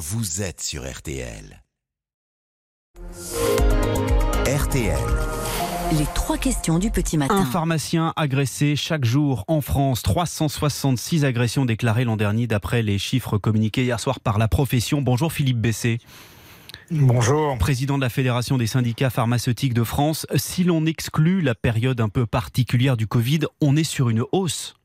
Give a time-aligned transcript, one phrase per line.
[0.00, 1.62] vous êtes sur RTL.
[4.46, 4.98] RTL.
[5.92, 7.36] Les trois questions du petit matin.
[7.36, 10.00] Un pharmacien agressé chaque jour en France.
[10.00, 15.02] 366 agressions déclarées l'an dernier d'après les chiffres communiqués hier soir par la profession.
[15.02, 15.98] Bonjour Philippe Bessé.
[16.90, 17.58] Bonjour.
[17.58, 20.26] Président de la Fédération des syndicats pharmaceutiques de France.
[20.34, 24.79] Si l'on exclut la période un peu particulière du Covid, on est sur une hausse.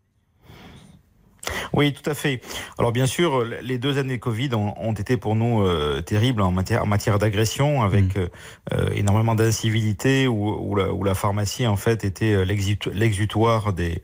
[1.75, 2.39] Oui, tout à fait.
[2.79, 6.83] Alors bien sûr, les deux années Covid ont, été pour nous euh, terribles en matière,
[6.83, 8.19] en matière d'agression, avec mm.
[8.19, 8.27] euh,
[8.73, 14.01] euh, énormément d'incivilité, où, la, où, la, pharmacie en fait était l'exutoire des,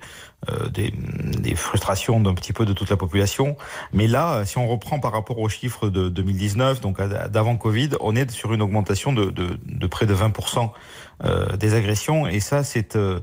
[0.73, 3.55] des, des, frustrations d'un petit peu de toute la population.
[3.93, 8.15] Mais là, si on reprend par rapport aux chiffres de 2019, donc d'avant Covid, on
[8.15, 10.71] est sur une augmentation de, près de 20%
[11.23, 12.27] euh, des agressions.
[12.27, 13.19] Et ça, c'est euh,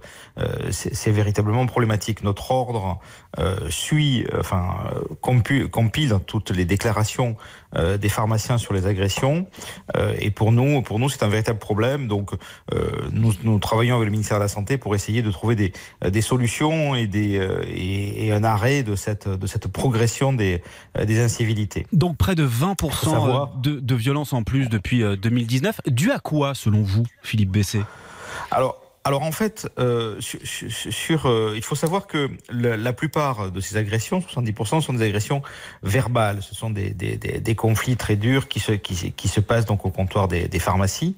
[1.07, 2.23] véritablement problématique.
[2.23, 3.01] Notre ordre
[3.39, 4.77] euh, suit, enfin,
[5.21, 7.37] compile toutes les déclarations
[8.01, 9.47] des pharmaciens sur les agressions.
[10.19, 12.09] et pour nous, pour nous, c'est un véritable problème.
[12.09, 12.31] Donc,
[13.13, 17.41] nous, travaillons avec le ministère de la Santé pour essayer de trouver des, solutions des,
[17.75, 20.63] et, un arrêt de cette, de cette progression des,
[21.03, 21.87] des incivilités.
[21.93, 25.81] Donc, près de 20% de, de violence en plus depuis 2019.
[25.87, 27.81] Dû à quoi, selon vous, Philippe Bessé
[28.51, 33.77] alors, alors en fait, euh, sur, euh, il faut savoir que la, plupart de ces
[33.77, 35.43] agressions, 70%, sont des agressions
[35.83, 36.43] verbales.
[36.43, 39.87] Ce sont des, des, des, conflits très durs qui se, qui, qui, se passent donc
[39.87, 41.17] au comptoir des, pharmacies.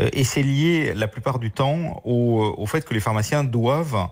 [0.00, 4.08] Euh, et c'est lié la plupart du temps au, au, fait que les pharmaciens doivent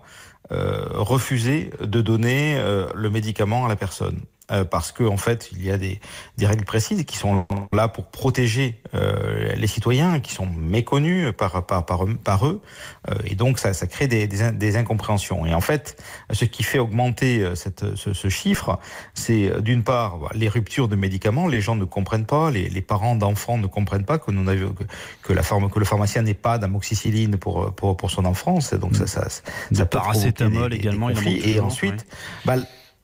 [0.51, 2.61] refuser de donner
[2.93, 4.21] le médicament à la personne.
[4.51, 5.99] Euh, parce qu'en en fait, il y a des,
[6.37, 11.65] des, règles précises qui sont là pour protéger euh, les citoyens, qui sont méconnus par,
[11.65, 12.61] par, par, par eux,
[13.09, 15.45] euh, et donc ça, ça crée des, des, des, incompréhensions.
[15.45, 18.79] Et en fait, ce qui fait augmenter cette, ce, ce chiffre,
[19.13, 23.15] c'est d'une part les ruptures de médicaments, les gens ne comprennent pas, les, les parents
[23.15, 24.83] d'enfants ne comprennent pas que, nous que,
[25.21, 28.95] que, la pharma, que le pharmacien n'est pas d'amoxicilline pour, pour, pour son enfant, donc
[28.95, 31.09] ça, ça, ça, ça paracétamol également.
[31.09, 32.05] et ensuite,
[32.45, 32.55] bah,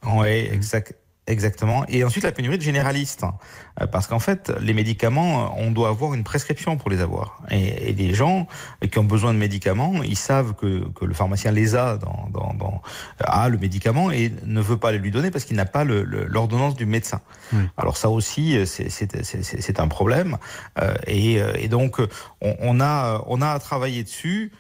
[0.06, 0.96] ouais, exact.
[1.28, 1.86] Exactement.
[1.88, 3.24] Et ensuite, la pénurie de généralistes.
[3.82, 7.42] Euh, parce qu'en fait, les médicaments, on doit avoir une prescription pour les avoir.
[7.50, 8.48] Et, et les gens
[8.92, 12.54] qui ont besoin de médicaments, ils savent que, que le pharmacien les a dans, dans,
[12.54, 12.82] dans,
[13.20, 16.74] a le médicament et ne veut pas les lui donner parce qu'il n'a pas l'ordonnance
[16.74, 17.22] le, du médecin.
[17.76, 20.38] Alors ça aussi, c'est un problème.
[20.80, 22.00] Euh, et, euh, et, donc,
[22.42, 24.52] on, on, a, on a à travailler dessus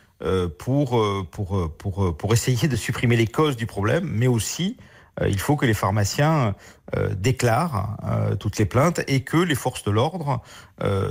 [0.57, 5.39] pour, pour, pour, pour essayer de supprimer les causes du problème, mais aussi euh, il
[5.39, 6.55] faut que les pharmaciens
[6.95, 10.41] euh, déclarent euh, toutes les plaintes et que les forces de l'ordre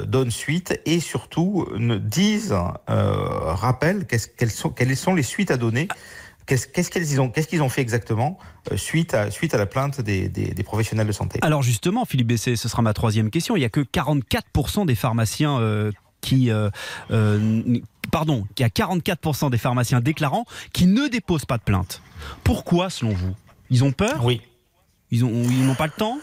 [0.07, 1.67] donnent suite et surtout
[2.03, 2.55] disent,
[2.87, 4.51] rappellent quelles
[4.97, 5.89] sont, les suites à donner.
[6.45, 8.39] Qu'est-ce qu'ils ont, fait exactement
[8.77, 12.93] suite à, la plainte des, professionnels de santé Alors justement, Philippe Bessé, ce sera ma
[12.93, 13.57] troisième question.
[13.57, 15.59] Il n'y a que 44% des pharmaciens
[16.21, 16.51] qui...
[18.13, 20.45] pardon, il y a 44% des pharmaciens déclarants
[20.75, 22.03] qui ne déposent pas de plainte.
[22.45, 23.35] Pourquoi, selon vous?
[23.71, 24.41] Ils ont peur Oui.
[25.11, 26.19] Ils n'ont ils pas le temps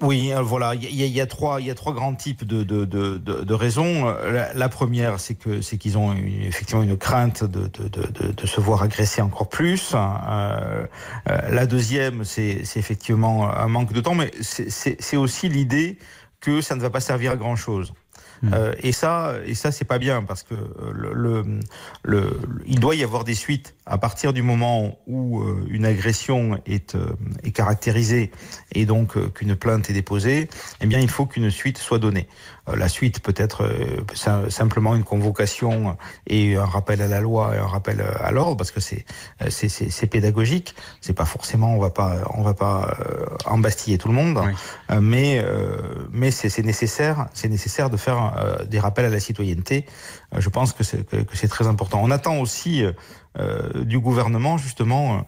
[0.00, 2.64] oui, euh, voilà, il y, y, a trois, il y a trois grands types de,
[2.64, 4.06] de, de, de raisons.
[4.06, 8.60] La, la première, c'est que c'est qu'ils ont une, effectivement une crainte de, de, se
[8.60, 9.92] voir agresser encore plus.
[9.94, 10.86] Euh,
[11.28, 15.98] euh, la deuxième, c'est effectivement un manque de temps, mais c'est aussi l'idée
[16.40, 17.92] que ça ne va pas servir à grand chose.
[18.42, 18.54] Hmm.
[18.54, 21.44] Euh, et ça, et ça, c'est pas bien parce que euh, le,
[22.02, 26.58] le, il doit y avoir des suites à partir du moment où euh, une agression
[26.64, 26.96] est,
[27.42, 28.30] est caractérisée
[28.72, 30.48] et donc qu'une plainte est déposée.
[30.80, 32.28] Eh bien, il faut qu'une suite soit donnée.
[32.72, 33.68] la suite peut être
[34.48, 38.70] simplement une convocation et un rappel à la loi et un rappel à l'ordre parce
[38.70, 39.04] que c'est
[39.48, 40.74] c'est pédagogique.
[41.00, 42.96] C'est pas forcément, on va pas on va pas
[43.44, 44.40] embastiller tout le monde,
[45.00, 45.44] mais
[46.12, 49.86] mais c'est nécessaire, c'est nécessaire de faire euh, des rappels à la citoyenneté.
[50.34, 52.00] Euh, je pense que c'est très important.
[52.02, 52.84] On attend aussi
[53.38, 55.24] euh, du gouvernement justement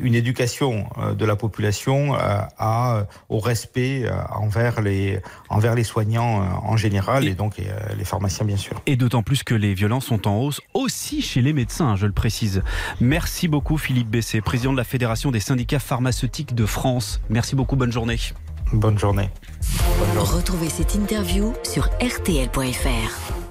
[0.00, 7.26] une éducation de la population à, au respect envers les envers les soignants en général
[7.26, 8.80] et, donc les pharmaciens bien sûr.
[8.86, 12.12] Et d'autant plus que les violences sont en hausse aussi chez les médecins, je le
[12.12, 12.62] précise.
[13.00, 17.20] Merci beaucoup Philippe Bessé, président de la Fédération des syndicats pharmaceutiques de France.
[17.28, 18.18] Merci beaucoup, bonne journée.
[18.72, 19.30] Bonne journée.
[20.18, 23.49] Retrouvez cette interview sur rtl.fr.